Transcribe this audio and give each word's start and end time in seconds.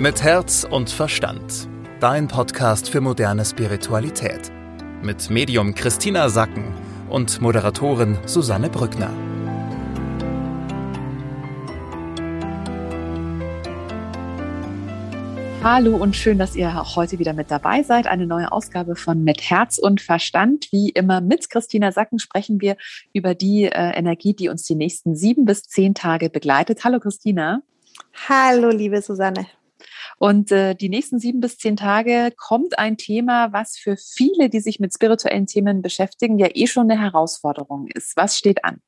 Mit 0.00 0.22
Herz 0.22 0.62
und 0.62 0.90
Verstand. 0.90 1.68
Dein 1.98 2.28
Podcast 2.28 2.88
für 2.88 3.00
moderne 3.00 3.44
Spiritualität. 3.44 4.52
Mit 5.02 5.28
Medium 5.28 5.74
Christina 5.74 6.28
Sacken 6.28 6.72
und 7.10 7.40
Moderatorin 7.40 8.16
Susanne 8.24 8.70
Brückner. 8.70 9.10
Hallo 15.64 15.96
und 15.96 16.14
schön, 16.14 16.38
dass 16.38 16.54
ihr 16.54 16.80
auch 16.80 16.94
heute 16.94 17.18
wieder 17.18 17.32
mit 17.32 17.50
dabei 17.50 17.82
seid. 17.82 18.06
Eine 18.06 18.28
neue 18.28 18.52
Ausgabe 18.52 18.94
von 18.94 19.24
Mit 19.24 19.50
Herz 19.50 19.78
und 19.78 20.00
Verstand. 20.00 20.68
Wie 20.70 20.90
immer 20.90 21.20
mit 21.20 21.50
Christina 21.50 21.90
Sacken 21.90 22.20
sprechen 22.20 22.60
wir 22.60 22.76
über 23.12 23.34
die 23.34 23.64
äh, 23.64 23.98
Energie, 23.98 24.32
die 24.32 24.48
uns 24.48 24.62
die 24.62 24.76
nächsten 24.76 25.16
sieben 25.16 25.44
bis 25.44 25.64
zehn 25.64 25.94
Tage 25.94 26.30
begleitet. 26.30 26.84
Hallo 26.84 27.00
Christina. 27.00 27.62
Hallo 28.28 28.68
liebe 28.68 29.02
Susanne. 29.02 29.57
Und 30.18 30.50
äh, 30.50 30.74
die 30.74 30.88
nächsten 30.88 31.20
sieben 31.20 31.40
bis 31.40 31.58
zehn 31.58 31.76
Tage 31.76 32.32
kommt 32.36 32.78
ein 32.78 32.96
Thema, 32.96 33.52
was 33.52 33.76
für 33.76 33.96
viele, 33.96 34.48
die 34.48 34.60
sich 34.60 34.80
mit 34.80 34.92
spirituellen 34.92 35.46
Themen 35.46 35.80
beschäftigen, 35.80 36.38
ja 36.38 36.48
eh 36.52 36.66
schon 36.66 36.90
eine 36.90 37.00
Herausforderung 37.00 37.86
ist. 37.94 38.16
Was 38.16 38.36
steht 38.36 38.64
an? 38.64 38.80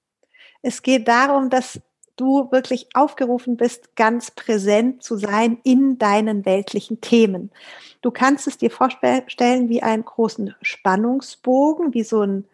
Es 0.63 0.83
geht 0.83 1.09
darum, 1.09 1.49
dass 1.49 1.81
du 2.17 2.51
wirklich 2.51 2.89
aufgerufen 2.95 3.57
bist, 3.57 3.97
ganz 3.97 4.31
präsent 4.31 5.03
zu 5.03 5.17
sein 5.17 5.59
in 5.63 5.99
deinen 5.99 6.45
weltlichen 6.45 7.01
Themen. 7.01 7.51
Du 8.03 8.11
kannst 8.11 8.47
es 8.47 8.59
dir 8.59 8.71
vorstellen 8.71 9.69
wie 9.69 9.83
einen 9.83 10.05
großen 10.05 10.55
Spannungsbogen, 10.61 11.95
wie 11.95 12.05
so 12.05 12.23
ein 12.23 12.45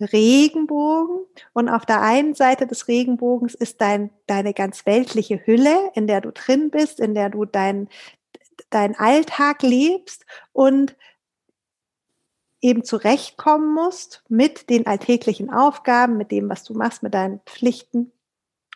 Regenbogen 0.00 1.24
und 1.52 1.68
auf 1.68 1.86
der 1.86 2.02
einen 2.02 2.34
Seite 2.34 2.66
des 2.66 2.88
Regenbogens 2.88 3.54
ist 3.54 3.80
dein, 3.80 4.10
deine 4.26 4.52
ganz 4.52 4.86
weltliche 4.86 5.46
Hülle, 5.46 5.90
in 5.94 6.06
der 6.06 6.20
du 6.20 6.32
drin 6.32 6.70
bist, 6.70 7.00
in 7.00 7.14
der 7.14 7.30
du 7.30 7.44
dein, 7.44 7.88
dein 8.70 8.96
Alltag 8.96 9.62
lebst 9.62 10.26
und 10.52 10.96
eben 12.60 12.82
zurechtkommen 12.82 13.74
musst 13.74 14.24
mit 14.28 14.70
den 14.70 14.86
alltäglichen 14.86 15.50
Aufgaben, 15.52 16.16
mit 16.16 16.30
dem, 16.30 16.48
was 16.48 16.64
du 16.64 16.74
machst, 16.74 17.02
mit 17.02 17.12
deinen 17.12 17.40
Pflichten. 17.40 18.10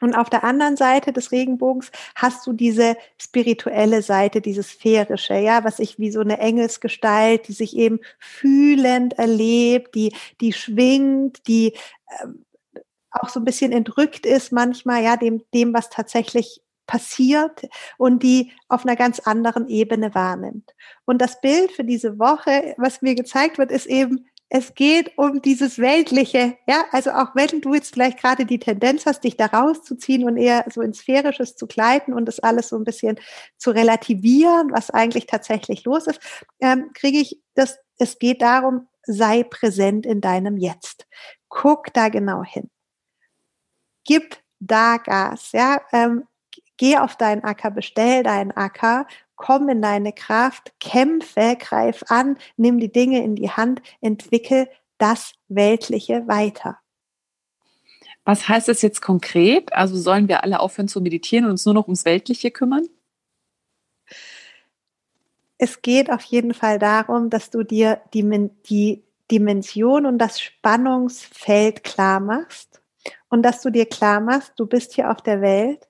Und 0.01 0.15
auf 0.15 0.31
der 0.31 0.45
anderen 0.45 0.77
Seite 0.77 1.13
des 1.13 1.33
Regenbogens 1.33 1.91
hast 2.15 2.47
du 2.47 2.53
diese 2.53 2.97
spirituelle 3.21 4.03
Seite, 4.03 4.41
dieses 4.41 4.71
sphärische, 4.71 5.35
ja, 5.35 5.65
was 5.65 5.79
ich 5.79 5.99
wie 5.99 6.11
so 6.11 6.21
eine 6.21 6.39
Engelsgestalt, 6.39 7.49
die 7.49 7.53
sich 7.53 7.77
eben 7.77 8.01
fühlend 8.19 9.19
erlebt, 9.19 9.95
die, 9.95 10.15
die 10.41 10.53
schwingt, 10.53 11.47
die 11.47 11.75
äh, 12.07 12.83
auch 13.11 13.29
so 13.29 13.41
ein 13.41 13.45
bisschen 13.45 13.73
entrückt 13.73 14.27
ist 14.27 14.53
manchmal, 14.53 15.03
ja, 15.03 15.17
dem, 15.17 15.43
dem, 15.55 15.75
was 15.75 15.91
tatsächlich 15.91 16.61
passiert 16.87 17.69
und 17.99 18.23
die 18.23 18.53
auf 18.69 18.85
einer 18.85 18.97
ganz 18.97 19.21
anderen 19.21 19.69
Ebene 19.69 20.15
wahrnimmt. 20.15 20.75
Und 21.05 21.21
das 21.21 21.41
Bild 21.41 21.71
für 21.73 21.85
diese 21.85 22.19
Woche, 22.19 22.75
was 22.79 23.03
mir 23.03 23.15
gezeigt 23.15 23.59
wird, 23.59 23.71
ist 23.71 23.87
eben 23.87 24.27
es 24.51 24.75
geht 24.75 25.17
um 25.19 25.43
dieses 25.43 25.79
Weltliche, 25.79 26.57
ja, 26.67 26.87
also 26.91 27.11
auch 27.11 27.35
wenn 27.35 27.61
du 27.61 27.75
jetzt 27.75 27.93
vielleicht 27.93 28.19
gerade 28.19 28.47
die 28.47 28.59
Tendenz 28.59 29.05
hast, 29.05 29.25
dich 29.25 29.37
da 29.37 29.47
rauszuziehen 29.47 30.25
und 30.25 30.39
eher 30.39 30.65
so 30.73 30.81
in 30.81 30.95
Sphärisches 30.95 31.57
zu 31.57 31.67
gleiten 31.67 32.15
und 32.15 32.27
das 32.27 32.41
alles 32.41 32.69
so 32.71 32.77
ein 32.77 32.85
bisschen 32.85 33.21
zu 33.59 33.71
relativieren, 33.71 34.71
was 34.73 34.91
eigentlich 34.91 35.27
tatsächlich 35.27 35.85
los 35.85 36.07
ist, 36.07 36.21
ähm, 36.61 36.91
kriege 36.95 37.19
ich 37.19 37.41
das, 37.55 37.79
es 37.99 38.19
geht 38.19 38.41
darum, 38.41 38.89
sei 39.03 39.43
präsent 39.43 40.07
in 40.07 40.21
deinem 40.21 40.57
Jetzt. 40.57 41.07
Guck 41.49 41.93
da 41.93 42.09
genau 42.09 42.43
hin. 42.43 42.71
Gib 44.05 44.39
da 44.61 44.97
Gas, 44.97 45.53
ja, 45.53 45.81
ähm, 45.93 46.25
geh 46.79 46.97
auf 46.97 47.17
deinen 47.17 47.45
Acker, 47.45 47.71
bestell 47.71 48.23
deinen 48.23 48.53
Acker 48.53 49.07
komm 49.39 49.71
in 49.71 49.81
deine 49.81 50.13
Kraft, 50.13 50.75
kämpfe, 50.81 51.57
greif 51.59 52.05
an, 52.09 52.37
nimm 52.57 52.79
die 52.79 52.93
Dinge 52.93 53.25
in 53.25 53.37
die 53.37 53.51
Hand, 53.51 53.81
entwickel 54.03 54.69
das 54.99 55.33
Weltliche 55.49 56.29
weiter. 56.29 56.79
Was 58.25 58.47
heißt 58.47 58.69
das 58.69 58.83
jetzt 58.83 59.01
konkret? 59.01 59.73
Also 59.73 59.97
sollen 59.97 60.29
wir 60.29 60.45
alle 60.45 60.61
aufhören 60.61 60.89
zu 60.89 61.01
meditieren 61.01 61.47
und 61.47 61.53
uns 61.53 61.65
nur 61.65 61.75
noch 61.75 61.87
ums 61.87 62.05
Weltliche 62.05 62.51
kümmern? 62.51 62.87
Es 65.57 65.81
geht 65.81 66.11
auf 66.13 66.23
jeden 66.25 66.53
Fall 66.53 66.79
darum, 66.79 67.31
dass 67.31 67.49
du 67.49 67.63
dir 67.63 68.03
die, 68.13 68.51
die 68.69 69.03
Dimension 69.31 70.05
und 70.05 70.19
das 70.19 70.41
Spannungsfeld 70.41 71.85
klar 71.85 72.21
machst 72.21 72.83
und 73.29 73.43
dass 73.43 73.63
du 73.63 73.71
dir 73.71 73.87
klar 73.87 74.21
machst, 74.21 74.53
du 74.57 74.67
bist 74.67 74.95
hier 74.95 75.11
auf 75.11 75.23
der 75.23 75.41
Welt, 75.41 75.89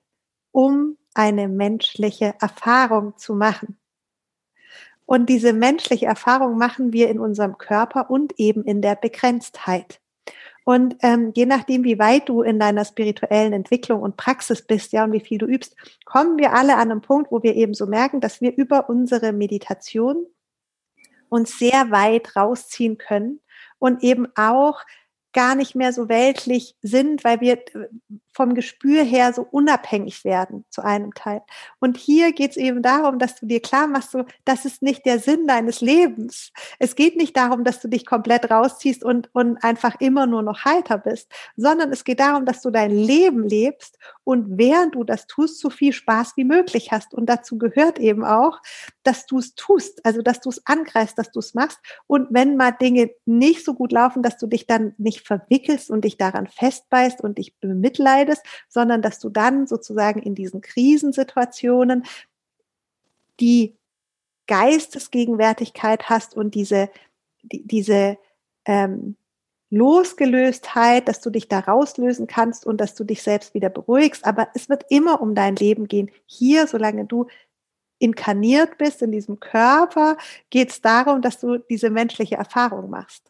um 0.51 0.97
eine 1.13 1.47
menschliche 1.47 2.35
Erfahrung 2.39 3.17
zu 3.17 3.33
machen. 3.33 3.77
Und 5.05 5.27
diese 5.27 5.53
menschliche 5.53 6.05
Erfahrung 6.05 6.57
machen 6.57 6.93
wir 6.93 7.09
in 7.09 7.19
unserem 7.19 7.57
Körper 7.57 8.11
und 8.11 8.39
eben 8.39 8.63
in 8.63 8.81
der 8.81 8.95
Begrenztheit. 8.95 9.99
Und 10.65 10.97
ähm, 11.01 11.31
je 11.35 11.47
nachdem, 11.47 11.83
wie 11.83 11.97
weit 11.97 12.29
du 12.29 12.43
in 12.43 12.59
deiner 12.59 12.85
spirituellen 12.85 13.53
Entwicklung 13.53 14.03
und 14.03 14.17
Praxis 14.17 14.61
bist, 14.61 14.91
ja, 14.91 15.03
und 15.03 15.11
wie 15.13 15.19
viel 15.19 15.39
du 15.39 15.47
übst, 15.47 15.75
kommen 16.05 16.37
wir 16.37 16.53
alle 16.53 16.75
an 16.77 16.91
einen 16.91 17.01
Punkt, 17.01 17.31
wo 17.31 17.41
wir 17.41 17.55
eben 17.55 17.73
so 17.73 17.87
merken, 17.87 18.21
dass 18.21 18.39
wir 18.39 18.55
über 18.55 18.87
unsere 18.87 19.33
Meditation 19.33 20.27
uns 21.27 21.57
sehr 21.57 21.89
weit 21.89 22.35
rausziehen 22.35 22.99
können 22.99 23.39
und 23.79 24.03
eben 24.03 24.27
auch 24.35 24.81
gar 25.33 25.55
nicht 25.55 25.75
mehr 25.75 25.93
so 25.93 26.09
weltlich 26.09 26.75
sind, 26.81 27.23
weil 27.23 27.41
wir 27.41 27.53
äh, 27.53 27.87
vom 28.33 28.55
Gespür 28.55 29.03
her 29.03 29.33
so 29.33 29.41
unabhängig 29.41 30.23
werden 30.23 30.63
zu 30.69 30.81
einem 30.81 31.13
Teil. 31.13 31.41
Und 31.79 31.97
hier 31.97 32.31
geht 32.31 32.51
es 32.51 32.57
eben 32.57 32.81
darum, 32.81 33.19
dass 33.19 33.35
du 33.35 33.45
dir 33.45 33.61
klar 33.61 33.87
machst, 33.87 34.11
so, 34.11 34.23
das 34.45 34.65
ist 34.65 34.81
nicht 34.81 35.05
der 35.05 35.19
Sinn 35.19 35.45
deines 35.45 35.81
Lebens. 35.81 36.51
Es 36.79 36.95
geht 36.95 37.17
nicht 37.17 37.35
darum, 37.35 37.63
dass 37.63 37.81
du 37.81 37.89
dich 37.89 38.05
komplett 38.05 38.49
rausziehst 38.49 39.03
und, 39.03 39.29
und 39.33 39.61
einfach 39.63 39.99
immer 39.99 40.25
nur 40.25 40.41
noch 40.41 40.63
heiter 40.63 40.97
bist, 40.97 41.29
sondern 41.57 41.91
es 41.91 42.03
geht 42.03 42.21
darum, 42.21 42.45
dass 42.45 42.61
du 42.61 42.69
dein 42.69 42.91
Leben 42.91 43.47
lebst 43.47 43.97
und 44.29 44.59
während 44.59 44.93
du 44.93 45.03
das 45.03 45.25
tust, 45.25 45.59
so 45.59 45.71
viel 45.71 45.91
Spaß 45.91 46.33
wie 46.35 46.43
möglich 46.43 46.91
hast. 46.91 47.15
Und 47.15 47.25
dazu 47.25 47.57
gehört 47.57 47.97
eben 47.97 48.23
auch, 48.23 48.61
dass 49.01 49.25
du 49.25 49.39
es 49.39 49.55
tust, 49.55 50.05
also 50.05 50.21
dass 50.21 50.39
du 50.39 50.49
es 50.49 50.63
angreifst, 50.67 51.17
dass 51.17 51.31
du 51.31 51.39
es 51.39 51.55
machst. 51.55 51.79
Und 52.05 52.27
wenn 52.29 52.55
mal 52.55 52.69
Dinge 52.69 53.09
nicht 53.25 53.65
so 53.65 53.73
gut 53.73 53.91
laufen, 53.91 54.21
dass 54.21 54.37
du 54.37 54.45
dich 54.45 54.67
dann 54.67 54.93
nicht 54.99 55.25
verwickelst 55.25 55.89
und 55.89 56.05
dich 56.05 56.17
daran 56.17 56.45
festbeißt 56.45 57.21
und 57.21 57.39
dich 57.39 57.57
bemitleidest, 57.57 58.43
sondern 58.67 59.01
dass 59.01 59.17
du 59.17 59.29
dann 59.29 59.65
sozusagen 59.65 60.21
in 60.21 60.35
diesen 60.35 60.61
Krisensituationen 60.61 62.03
die 63.39 63.79
Geistesgegenwärtigkeit 64.45 66.07
hast 66.07 66.37
und 66.37 66.53
diese, 66.53 66.91
die, 67.41 67.65
diese 67.65 68.19
ähm, 68.65 69.15
Losgelöstheit, 69.69 71.07
dass 71.07 71.21
du 71.21 71.29
dich 71.29 71.47
da 71.47 71.59
rauslösen 71.59 72.27
kannst 72.27 72.65
und 72.65 72.79
dass 72.81 72.95
du 72.95 73.03
dich 73.03 73.21
selbst 73.21 73.53
wieder 73.53 73.69
beruhigst. 73.69 74.25
Aber 74.25 74.49
es 74.55 74.69
wird 74.69 74.85
immer 74.89 75.21
um 75.21 75.35
dein 75.35 75.55
Leben 75.55 75.87
gehen. 75.87 76.11
Hier, 76.25 76.67
solange 76.67 77.05
du 77.05 77.27
inkarniert 77.99 78.77
bist 78.77 79.01
in 79.01 79.11
diesem 79.11 79.39
Körper, 79.39 80.17
geht 80.49 80.69
es 80.71 80.81
darum, 80.81 81.21
dass 81.21 81.39
du 81.39 81.57
diese 81.57 81.89
menschliche 81.89 82.35
Erfahrung 82.35 82.89
machst. 82.89 83.28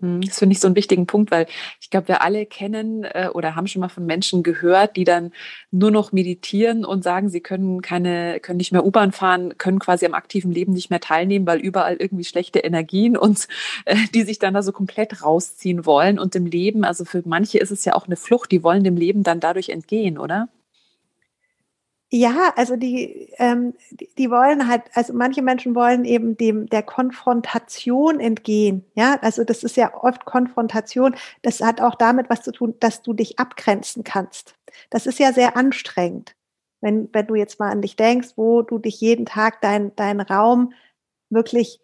Mhm, 0.00 0.20
das 0.22 0.38
finde 0.38 0.52
ich 0.52 0.60
so 0.60 0.68
einen 0.68 0.76
wichtigen 0.76 1.06
Punkt, 1.06 1.30
weil 1.30 1.46
ich 1.80 1.90
glaube, 1.90 2.08
wir 2.08 2.22
alle 2.22 2.46
kennen 2.46 3.04
äh, 3.04 3.28
oder 3.32 3.54
haben 3.54 3.66
schon 3.66 3.80
mal 3.80 3.88
von 3.88 4.06
Menschen 4.06 4.42
gehört, 4.42 4.96
die 4.96 5.04
dann 5.04 5.32
nur 5.70 5.90
noch 5.90 6.12
meditieren 6.12 6.84
und 6.84 7.02
sagen, 7.04 7.28
sie 7.28 7.40
können 7.40 7.82
keine, 7.82 8.40
können 8.40 8.58
nicht 8.58 8.72
mehr 8.72 8.84
U-Bahn 8.84 9.12
fahren, 9.12 9.56
können 9.58 9.78
quasi 9.78 10.06
am 10.06 10.14
aktiven 10.14 10.52
Leben 10.52 10.72
nicht 10.72 10.90
mehr 10.90 11.00
teilnehmen, 11.00 11.46
weil 11.46 11.58
überall 11.60 11.96
irgendwie 11.96 12.24
schlechte 12.24 12.60
Energien 12.60 13.16
und 13.16 13.48
äh, 13.84 13.96
die 14.14 14.22
sich 14.22 14.38
dann 14.38 14.54
da 14.54 14.62
so 14.62 14.72
komplett 14.72 15.22
rausziehen 15.22 15.86
wollen 15.86 16.18
und 16.18 16.34
dem 16.34 16.46
Leben, 16.46 16.84
also 16.84 17.04
für 17.04 17.22
manche 17.24 17.58
ist 17.58 17.70
es 17.70 17.84
ja 17.84 17.94
auch 17.94 18.06
eine 18.06 18.16
Flucht, 18.16 18.50
die 18.52 18.62
wollen 18.62 18.84
dem 18.84 18.96
Leben 18.96 19.22
dann 19.22 19.40
dadurch 19.40 19.70
entgehen, 19.70 20.18
oder? 20.18 20.48
Ja, 22.12 22.54
also 22.56 22.76
die, 22.76 23.28
ähm, 23.36 23.74
die 24.16 24.30
wollen 24.30 24.66
halt, 24.66 24.84
also 24.94 25.12
manche 25.12 25.42
Menschen 25.42 25.74
wollen 25.74 26.06
eben 26.06 26.38
dem 26.38 26.66
der 26.66 26.82
Konfrontation 26.82 28.18
entgehen. 28.18 28.86
Ja, 28.94 29.18
also 29.20 29.44
das 29.44 29.62
ist 29.62 29.76
ja 29.76 29.92
oft 29.94 30.24
Konfrontation. 30.24 31.14
Das 31.42 31.60
hat 31.60 31.82
auch 31.82 31.94
damit 31.96 32.30
was 32.30 32.42
zu 32.42 32.52
tun, 32.52 32.74
dass 32.80 33.02
du 33.02 33.12
dich 33.12 33.38
abgrenzen 33.38 34.04
kannst. 34.04 34.54
Das 34.88 35.06
ist 35.06 35.18
ja 35.18 35.34
sehr 35.34 35.56
anstrengend. 35.56 36.34
Wenn, 36.80 37.10
wenn 37.12 37.26
du 37.26 37.34
jetzt 37.34 37.58
mal 37.60 37.70
an 37.70 37.82
dich 37.82 37.96
denkst, 37.96 38.28
wo 38.36 38.62
du 38.62 38.78
dich 38.78 39.00
jeden 39.00 39.26
Tag 39.26 39.60
dein, 39.60 39.94
dein 39.96 40.20
Raum 40.20 40.72
wirklich 41.28 41.80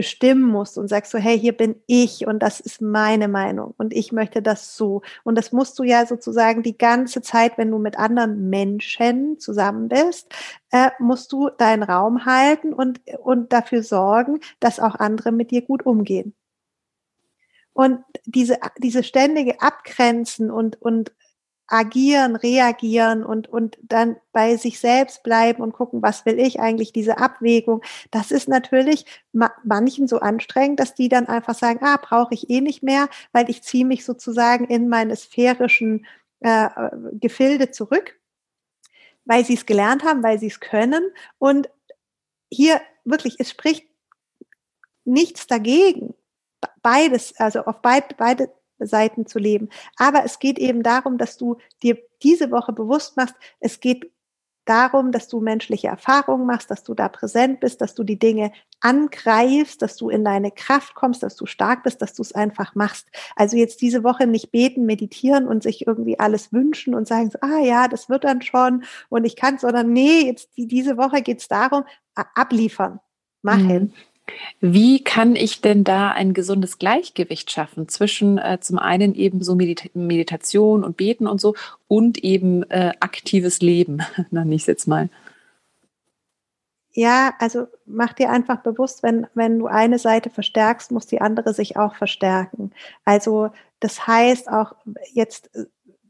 bestimmen 0.00 0.44
musst 0.44 0.78
und 0.78 0.88
sagst 0.88 1.12
so, 1.12 1.18
hey, 1.18 1.38
hier 1.38 1.54
bin 1.54 1.74
ich 1.86 2.26
und 2.26 2.38
das 2.38 2.58
ist 2.58 2.80
meine 2.80 3.28
Meinung 3.28 3.74
und 3.76 3.92
ich 3.92 4.12
möchte 4.12 4.40
das 4.40 4.74
so. 4.74 5.02
Und 5.24 5.36
das 5.36 5.52
musst 5.52 5.78
du 5.78 5.82
ja 5.82 6.06
sozusagen 6.06 6.62
die 6.62 6.78
ganze 6.78 7.20
Zeit, 7.20 7.58
wenn 7.58 7.70
du 7.70 7.76
mit 7.76 7.98
anderen 7.98 8.48
Menschen 8.48 9.38
zusammen 9.38 9.90
bist, 9.90 10.34
äh, 10.70 10.88
musst 11.00 11.32
du 11.32 11.50
deinen 11.50 11.82
Raum 11.82 12.24
halten 12.24 12.72
und, 12.72 13.02
und 13.22 13.52
dafür 13.52 13.82
sorgen, 13.82 14.40
dass 14.58 14.80
auch 14.80 14.94
andere 14.94 15.32
mit 15.32 15.50
dir 15.50 15.60
gut 15.60 15.84
umgehen. 15.84 16.32
Und 17.74 18.02
diese, 18.24 18.56
diese 18.78 19.04
ständige 19.04 19.60
Abgrenzen 19.60 20.50
und, 20.50 20.80
und 20.80 21.12
agieren, 21.70 22.34
reagieren 22.34 23.24
und, 23.24 23.48
und 23.48 23.78
dann 23.80 24.16
bei 24.32 24.56
sich 24.56 24.80
selbst 24.80 25.22
bleiben 25.22 25.62
und 25.62 25.72
gucken, 25.72 26.02
was 26.02 26.26
will 26.26 26.38
ich 26.38 26.58
eigentlich, 26.58 26.92
diese 26.92 27.18
Abwägung. 27.18 27.82
Das 28.10 28.32
ist 28.32 28.48
natürlich 28.48 29.06
ma 29.32 29.52
manchen 29.64 30.08
so 30.08 30.18
anstrengend, 30.18 30.80
dass 30.80 30.94
die 30.94 31.08
dann 31.08 31.26
einfach 31.26 31.54
sagen, 31.54 31.78
ah, 31.82 31.96
brauche 31.96 32.34
ich 32.34 32.50
eh 32.50 32.60
nicht 32.60 32.82
mehr, 32.82 33.08
weil 33.32 33.48
ich 33.48 33.62
ziehe 33.62 33.86
mich 33.86 34.04
sozusagen 34.04 34.66
in 34.66 34.88
meine 34.88 35.14
sphärischen 35.14 36.06
äh, 36.40 36.68
Gefilde 37.12 37.70
zurück, 37.70 38.18
weil 39.24 39.44
sie 39.44 39.54
es 39.54 39.64
gelernt 39.64 40.02
haben, 40.02 40.24
weil 40.24 40.40
sie 40.40 40.48
es 40.48 40.58
können. 40.58 41.12
Und 41.38 41.70
hier 42.50 42.80
wirklich, 43.04 43.36
es 43.38 43.50
spricht 43.50 43.86
nichts 45.04 45.46
dagegen, 45.46 46.14
beides, 46.82 47.38
also 47.38 47.60
auf 47.60 47.80
beid, 47.80 48.16
beide 48.16 48.50
Seiten 48.86 49.26
zu 49.26 49.38
leben. 49.38 49.68
Aber 49.96 50.24
es 50.24 50.38
geht 50.38 50.58
eben 50.58 50.82
darum, 50.82 51.18
dass 51.18 51.36
du 51.36 51.56
dir 51.82 51.98
diese 52.22 52.50
Woche 52.50 52.72
bewusst 52.72 53.16
machst, 53.16 53.34
es 53.60 53.80
geht 53.80 54.10
darum, 54.70 55.10
dass 55.10 55.26
du 55.26 55.40
menschliche 55.40 55.88
Erfahrungen 55.88 56.46
machst, 56.46 56.70
dass 56.70 56.84
du 56.84 56.94
da 56.94 57.08
präsent 57.08 57.58
bist, 57.60 57.80
dass 57.80 57.94
du 57.94 58.04
die 58.04 58.18
Dinge 58.18 58.52
angreifst, 58.80 59.82
dass 59.82 59.96
du 59.96 60.10
in 60.10 60.24
deine 60.24 60.52
Kraft 60.52 60.94
kommst, 60.94 61.22
dass 61.22 61.34
du 61.34 61.46
stark 61.46 61.82
bist, 61.82 62.00
dass 62.02 62.14
du 62.14 62.22
es 62.22 62.32
einfach 62.32 62.76
machst. 62.76 63.08
Also 63.34 63.56
jetzt 63.56 63.80
diese 63.80 64.04
Woche 64.04 64.28
nicht 64.28 64.52
beten, 64.52 64.86
meditieren 64.86 65.48
und 65.48 65.64
sich 65.64 65.86
irgendwie 65.88 66.20
alles 66.20 66.52
wünschen 66.52 66.94
und 66.94 67.08
sagen, 67.08 67.32
ah 67.40 67.58
ja, 67.58 67.88
das 67.88 68.08
wird 68.08 68.22
dann 68.22 68.42
schon 68.42 68.84
und 69.08 69.24
ich 69.24 69.34
kann, 69.34 69.58
sondern 69.58 69.92
nee, 69.92 70.22
jetzt 70.26 70.56
die, 70.56 70.68
diese 70.68 70.96
Woche 70.96 71.22
geht 71.22 71.40
es 71.40 71.48
darum, 71.48 71.84
abliefern, 72.14 73.00
machen. 73.42 73.66
Mhm. 73.66 73.92
Wie 74.60 75.02
kann 75.02 75.36
ich 75.36 75.60
denn 75.60 75.84
da 75.84 76.10
ein 76.10 76.34
gesundes 76.34 76.78
Gleichgewicht 76.78 77.50
schaffen 77.50 77.88
zwischen 77.88 78.38
äh, 78.38 78.58
zum 78.60 78.78
einen 78.78 79.14
eben 79.14 79.42
so 79.42 79.54
Medita 79.54 79.88
Meditation 79.94 80.84
und 80.84 80.96
Beten 80.96 81.26
und 81.26 81.40
so 81.40 81.54
und 81.88 82.18
eben 82.18 82.62
äh, 82.70 82.92
aktives 83.00 83.60
Leben, 83.60 84.02
nenne 84.30 84.54
ich 84.54 84.62
es 84.62 84.66
jetzt 84.66 84.86
mal? 84.86 85.08
Ja, 86.92 87.34
also 87.38 87.68
mach 87.86 88.12
dir 88.14 88.30
einfach 88.30 88.62
bewusst, 88.62 89.02
wenn, 89.02 89.26
wenn 89.34 89.58
du 89.58 89.66
eine 89.66 89.98
Seite 89.98 90.28
verstärkst, 90.28 90.90
muss 90.90 91.06
die 91.06 91.20
andere 91.20 91.54
sich 91.54 91.76
auch 91.76 91.94
verstärken. 91.94 92.72
Also 93.04 93.50
das 93.78 94.06
heißt 94.06 94.50
auch 94.50 94.74
jetzt, 95.12 95.54
äh, 95.54 95.66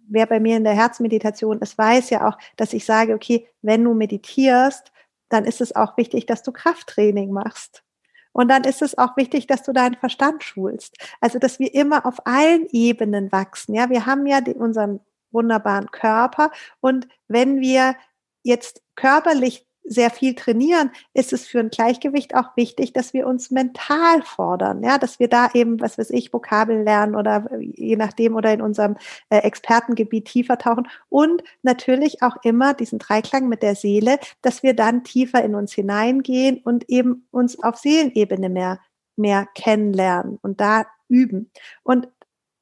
wer 0.09 0.27
bei 0.27 0.41
mir 0.41 0.57
in 0.57 0.65
der 0.65 0.75
Herzmeditation 0.75 1.61
ist, 1.61 1.77
weiß 1.77 2.11
ja 2.11 2.29
auch, 2.29 2.39
dass 2.57 2.73
ich 2.73 2.85
sage, 2.85 3.15
okay, 3.15 3.47
wenn 3.63 3.85
du 3.85 3.95
meditierst, 3.95 4.91
dann 5.29 5.45
ist 5.45 5.61
es 5.61 5.77
auch 5.77 5.97
wichtig, 5.97 6.27
dass 6.27 6.43
du 6.43 6.51
Krafttraining 6.51 7.31
machst. 7.31 7.85
Und 8.33 8.49
dann 8.49 8.65
ist 8.65 8.83
es 8.83 8.97
auch 8.97 9.17
wichtig, 9.17 9.47
dass 9.47 9.63
du 9.63 9.73
deinen 9.73 9.97
Verstand 9.97 10.45
schulst. 10.45 10.97
Also, 11.21 11.39
dass 11.39 11.59
wir 11.59 11.75
immer 11.75 12.07
auf 12.07 12.27
allen 12.27 12.67
Ebenen 12.71 13.33
wachsen. 13.33 13.75
Ja, 13.75 13.91
wir 13.91 14.07
haben 14.07 14.27
ja 14.27 14.41
die, 14.41 14.55
unseren 14.55 15.01
wunderbaren 15.33 15.91
Körper. 15.91 16.51
Und 16.81 17.09
wenn 17.29 17.61
wir 17.61 17.97
jetzt 18.43 18.83
körperlich 18.95 19.67
sehr 19.91 20.11
viel 20.11 20.37
trainieren, 20.37 20.93
ist 21.15 21.33
es 21.33 21.49
für 21.49 21.59
ein 21.59 21.71
Gleichgewicht 21.71 22.37
auch 22.37 22.57
wichtig, 22.57 22.93
dass 22.93 23.13
wir 23.13 23.27
uns 23.27 23.51
mental 23.51 24.23
fordern, 24.23 24.85
ja, 24.85 24.99
dass 24.99 25.19
wir 25.19 25.27
da 25.27 25.51
eben, 25.53 25.81
was 25.81 25.99
weiß 25.99 26.11
ich, 26.11 26.33
Vokabeln 26.33 26.85
lernen 26.85 27.17
oder 27.17 27.49
je 27.59 27.97
nachdem 27.97 28.37
oder 28.37 28.53
in 28.53 28.63
unserem 28.63 28.97
äh, 29.31 29.39
Expertengebiet 29.39 30.27
tiefer 30.27 30.59
tauchen 30.59 30.87
und 31.09 31.43
natürlich 31.63 32.23
auch 32.23 32.37
immer 32.45 32.73
diesen 32.73 33.01
Dreiklang 33.01 33.49
mit 33.49 33.65
der 33.65 33.75
Seele, 33.75 34.21
dass 34.43 34.63
wir 34.63 34.75
dann 34.75 35.03
tiefer 35.03 35.43
in 35.43 35.57
uns 35.57 35.73
hineingehen 35.73 36.61
und 36.63 36.89
eben 36.89 37.27
uns 37.33 37.61
auf 37.61 37.77
Seelenebene 37.77 38.49
mehr, 38.49 38.79
mehr 39.17 39.49
kennenlernen 39.57 40.39
und 40.41 40.61
da 40.61 40.87
üben. 41.09 41.51
Und 41.83 42.09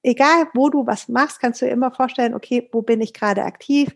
egal 0.02 0.48
wo 0.54 0.70
du 0.70 0.86
was 0.86 1.08
machst, 1.08 1.40
kannst 1.40 1.60
du 1.60 1.66
dir 1.66 1.72
immer 1.72 1.90
vorstellen, 1.90 2.34
okay, 2.34 2.66
wo 2.72 2.80
bin 2.80 3.02
ich 3.02 3.12
gerade 3.12 3.44
aktiv? 3.44 3.94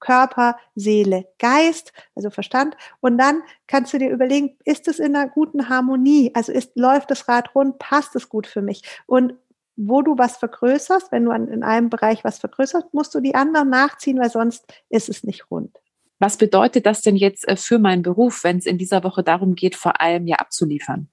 Körper, 0.00 0.56
Seele, 0.74 1.26
Geist, 1.38 1.92
also 2.14 2.30
Verstand. 2.30 2.76
Und 3.00 3.18
dann 3.18 3.42
kannst 3.66 3.92
du 3.92 3.98
dir 3.98 4.10
überlegen, 4.10 4.56
ist 4.64 4.88
es 4.88 4.98
in 4.98 5.16
einer 5.16 5.28
guten 5.28 5.68
Harmonie? 5.68 6.30
Also 6.34 6.52
ist, 6.52 6.72
läuft 6.76 7.10
das 7.10 7.28
Rad 7.28 7.54
rund? 7.54 7.78
Passt 7.78 8.14
es 8.16 8.28
gut 8.28 8.46
für 8.46 8.62
mich? 8.62 8.82
Und 9.06 9.34
wo 9.76 10.02
du 10.02 10.16
was 10.16 10.36
vergrößerst, 10.36 11.10
wenn 11.10 11.24
du 11.24 11.32
in 11.32 11.64
einem 11.64 11.90
Bereich 11.90 12.22
was 12.22 12.38
vergrößerst, 12.38 12.94
musst 12.94 13.14
du 13.14 13.20
die 13.20 13.34
anderen 13.34 13.70
nachziehen, 13.70 14.20
weil 14.20 14.30
sonst 14.30 14.64
ist 14.88 15.08
es 15.08 15.24
nicht 15.24 15.50
rund. 15.50 15.76
Was 16.20 16.36
bedeutet 16.36 16.86
das 16.86 17.00
denn 17.00 17.16
jetzt 17.16 17.46
äh, 17.48 17.56
für 17.56 17.78
meinen 17.78 18.02
Beruf, 18.02 18.44
wenn 18.44 18.58
es 18.58 18.66
in 18.66 18.78
dieser 18.78 19.02
Woche 19.02 19.22
darum 19.22 19.54
geht, 19.54 19.74
vor 19.74 20.00
allem 20.00 20.26
ja 20.26 20.36
abzuliefern? 20.36 21.08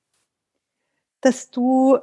Dass 1.22 1.50
du 1.50 1.98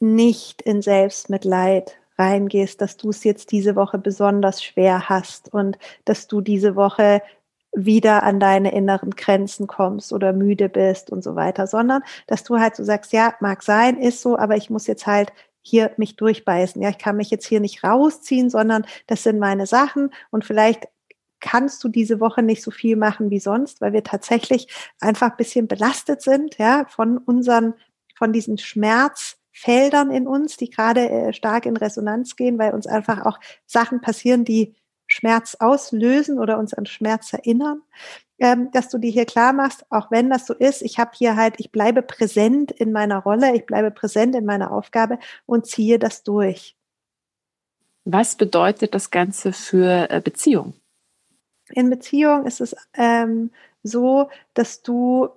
nicht 0.00 0.62
in 0.62 0.80
Selbstmitleid 0.80 1.99
reingehst, 2.20 2.80
dass 2.80 2.96
du 2.96 3.10
es 3.10 3.24
jetzt 3.24 3.50
diese 3.50 3.74
Woche 3.74 3.98
besonders 3.98 4.62
schwer 4.62 5.08
hast 5.08 5.52
und 5.52 5.78
dass 6.04 6.28
du 6.28 6.40
diese 6.40 6.76
Woche 6.76 7.22
wieder 7.72 8.22
an 8.24 8.40
deine 8.40 8.72
inneren 8.72 9.12
Grenzen 9.12 9.66
kommst 9.66 10.12
oder 10.12 10.32
müde 10.32 10.68
bist 10.68 11.10
und 11.10 11.24
so 11.24 11.34
weiter, 11.34 11.66
sondern 11.66 12.02
dass 12.26 12.44
du 12.44 12.58
halt 12.58 12.76
so 12.76 12.84
sagst, 12.84 13.12
ja, 13.12 13.34
mag 13.40 13.62
sein, 13.62 13.96
ist 13.96 14.22
so, 14.22 14.36
aber 14.36 14.56
ich 14.56 14.70
muss 14.70 14.86
jetzt 14.86 15.06
halt 15.06 15.32
hier 15.62 15.92
mich 15.96 16.16
durchbeißen. 16.16 16.82
Ja, 16.82 16.90
ich 16.90 16.98
kann 16.98 17.16
mich 17.16 17.30
jetzt 17.30 17.46
hier 17.46 17.60
nicht 17.60 17.84
rausziehen, 17.84 18.50
sondern 18.50 18.84
das 19.06 19.22
sind 19.22 19.38
meine 19.38 19.66
Sachen 19.66 20.10
und 20.30 20.44
vielleicht 20.44 20.88
kannst 21.40 21.82
du 21.82 21.88
diese 21.88 22.20
Woche 22.20 22.42
nicht 22.42 22.62
so 22.62 22.70
viel 22.70 22.96
machen 22.96 23.30
wie 23.30 23.40
sonst, 23.40 23.80
weil 23.80 23.92
wir 23.92 24.04
tatsächlich 24.04 24.68
einfach 25.00 25.30
ein 25.30 25.36
bisschen 25.36 25.68
belastet 25.68 26.22
sind, 26.22 26.58
ja, 26.58 26.84
von 26.88 27.18
unseren, 27.18 27.74
von 28.14 28.32
diesen 28.32 28.58
Schmerz, 28.58 29.39
Feldern 29.60 30.10
in 30.10 30.26
uns, 30.26 30.56
die 30.56 30.70
gerade 30.70 31.10
äh, 31.10 31.32
stark 31.34 31.66
in 31.66 31.76
Resonanz 31.76 32.34
gehen, 32.34 32.58
weil 32.58 32.72
uns 32.72 32.86
einfach 32.86 33.26
auch 33.26 33.38
Sachen 33.66 34.00
passieren, 34.00 34.46
die 34.46 34.74
Schmerz 35.06 35.54
auslösen 35.60 36.38
oder 36.38 36.56
uns 36.56 36.72
an 36.72 36.86
Schmerz 36.86 37.34
erinnern, 37.34 37.82
ähm, 38.38 38.70
dass 38.70 38.88
du 38.88 38.96
dir 38.96 39.10
hier 39.10 39.26
klar 39.26 39.52
machst, 39.52 39.84
auch 39.90 40.10
wenn 40.10 40.30
das 40.30 40.46
so 40.46 40.54
ist, 40.54 40.80
ich 40.80 40.98
habe 40.98 41.10
hier 41.14 41.36
halt, 41.36 41.56
ich 41.58 41.70
bleibe 41.72 42.00
präsent 42.00 42.70
in 42.70 42.90
meiner 42.90 43.18
Rolle, 43.18 43.54
ich 43.54 43.66
bleibe 43.66 43.90
präsent 43.90 44.34
in 44.34 44.46
meiner 44.46 44.72
Aufgabe 44.72 45.18
und 45.44 45.66
ziehe 45.66 45.98
das 45.98 46.22
durch. 46.22 46.74
Was 48.04 48.36
bedeutet 48.36 48.94
das 48.94 49.10
Ganze 49.10 49.52
für 49.52 50.08
äh, 50.10 50.22
Beziehung? 50.22 50.72
In 51.68 51.90
Beziehung 51.90 52.46
ist 52.46 52.62
es 52.62 52.74
ähm, 52.94 53.50
so, 53.82 54.30
dass 54.54 54.80
du 54.82 55.28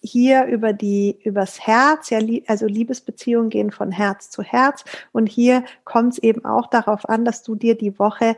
hier 0.00 0.44
über 0.44 0.72
die 0.72 1.18
übers 1.24 1.66
Herz, 1.66 2.10
ja, 2.10 2.20
also 2.46 2.66
Liebesbeziehungen 2.66 3.50
gehen 3.50 3.70
von 3.70 3.90
Herz 3.90 4.30
zu 4.30 4.42
Herz 4.42 4.84
und 5.12 5.28
hier 5.28 5.64
kommt 5.84 6.14
es 6.14 6.18
eben 6.18 6.44
auch 6.44 6.68
darauf 6.68 7.08
an, 7.08 7.24
dass 7.24 7.42
du 7.42 7.54
dir 7.54 7.76
die 7.76 7.98
Woche 7.98 8.36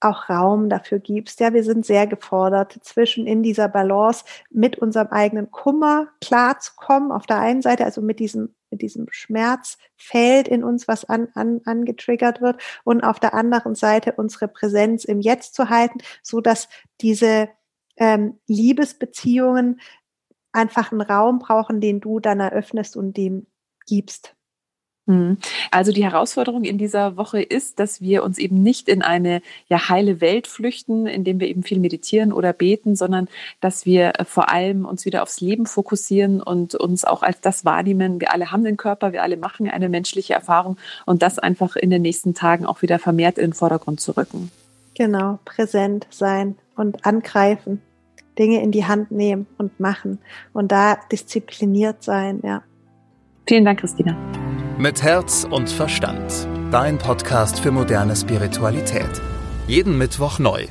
auch 0.00 0.28
Raum 0.28 0.68
dafür 0.68 0.98
gibst. 0.98 1.40
Ja, 1.40 1.52
wir 1.52 1.64
sind 1.64 1.86
sehr 1.86 2.06
gefordert, 2.06 2.78
zwischen 2.82 3.26
in 3.26 3.42
dieser 3.42 3.68
Balance 3.68 4.24
mit 4.50 4.78
unserem 4.78 5.08
eigenen 5.08 5.50
Kummer 5.50 6.08
klarzukommen. 6.20 7.12
Auf 7.12 7.26
der 7.26 7.40
einen 7.40 7.62
Seite, 7.62 7.84
also 7.84 8.02
mit 8.02 8.18
diesem, 8.18 8.54
mit 8.70 8.82
diesem 8.82 9.06
Schmerzfeld 9.10 10.48
in 10.48 10.64
uns, 10.64 10.86
was 10.86 11.04
an, 11.04 11.28
an, 11.34 11.62
angetriggert 11.64 12.40
wird. 12.40 12.60
Und 12.84 13.02
auf 13.02 13.20
der 13.20 13.34
anderen 13.34 13.74
Seite 13.74 14.12
unsere 14.16 14.48
Präsenz 14.48 15.04
im 15.04 15.20
Jetzt 15.20 15.54
zu 15.54 15.70
halten, 15.70 15.98
so 16.22 16.40
dass 16.40 16.68
diese 17.00 17.48
ähm, 17.96 18.38
Liebesbeziehungen 18.46 19.80
einfach 20.56 20.90
einen 20.90 21.02
Raum 21.02 21.38
brauchen, 21.38 21.80
den 21.80 22.00
du 22.00 22.20
dann 22.20 22.40
eröffnest 22.40 22.96
und 22.96 23.16
dem 23.16 23.46
gibst. 23.86 24.36
Mhm. 25.06 25.38
Also 25.70 25.92
die 25.92 26.04
Herausforderung 26.04 26.64
in 26.64 26.78
dieser 26.78 27.16
Woche 27.16 27.40
ist, 27.40 27.78
dass 27.78 28.00
wir 28.00 28.24
uns 28.24 28.38
eben 28.38 28.62
nicht 28.62 28.88
in 28.88 29.02
eine 29.02 29.40
ja 29.68 29.88
heile 29.88 30.20
Welt 30.20 30.48
flüchten, 30.48 31.06
indem 31.06 31.38
wir 31.38 31.46
eben 31.48 31.62
viel 31.62 31.78
meditieren 31.78 32.32
oder 32.32 32.52
beten, 32.52 32.96
sondern 32.96 33.28
dass 33.60 33.86
wir 33.86 34.18
äh, 34.18 34.24
vor 34.24 34.50
allem 34.50 34.84
uns 34.84 35.04
wieder 35.04 35.22
aufs 35.22 35.40
Leben 35.40 35.66
fokussieren 35.66 36.42
und 36.42 36.74
uns 36.74 37.04
auch 37.04 37.22
als 37.22 37.40
das 37.40 37.64
wahrnehmen. 37.64 38.20
Wir 38.20 38.32
alle 38.32 38.50
haben 38.50 38.64
den 38.64 38.76
Körper, 38.76 39.12
wir 39.12 39.22
alle 39.22 39.36
machen 39.36 39.70
eine 39.70 39.88
menschliche 39.88 40.34
Erfahrung 40.34 40.76
und 41.06 41.22
das 41.22 41.38
einfach 41.38 41.76
in 41.76 41.90
den 41.90 42.02
nächsten 42.02 42.34
Tagen 42.34 42.66
auch 42.66 42.82
wieder 42.82 42.98
vermehrt 42.98 43.38
in 43.38 43.50
den 43.50 43.52
Vordergrund 43.52 44.00
zu 44.00 44.16
rücken. 44.16 44.50
Genau, 44.94 45.38
präsent 45.44 46.06
sein 46.10 46.56
und 46.74 47.06
angreifen. 47.06 47.80
Dinge 48.38 48.62
in 48.62 48.72
die 48.72 48.84
Hand 48.84 49.10
nehmen 49.10 49.46
und 49.58 49.78
machen 49.80 50.18
und 50.52 50.72
da 50.72 50.98
diszipliniert 51.10 52.02
sein, 52.02 52.40
ja. 52.44 52.62
Vielen 53.46 53.64
Dank, 53.64 53.80
Christina. 53.80 54.16
Mit 54.78 55.02
Herz 55.02 55.46
und 55.48 55.70
Verstand. 55.70 56.48
Dein 56.70 56.98
Podcast 56.98 57.60
für 57.60 57.70
moderne 57.70 58.16
Spiritualität. 58.16 59.10
Jeden 59.68 59.96
Mittwoch 59.96 60.38
neu. 60.38 60.66